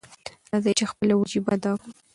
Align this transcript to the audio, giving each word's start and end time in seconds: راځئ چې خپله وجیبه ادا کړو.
راځئ 0.51 0.73
چې 0.79 0.85
خپله 0.91 1.13
وجیبه 1.15 1.51
ادا 1.57 1.71
کړو. 1.79 1.91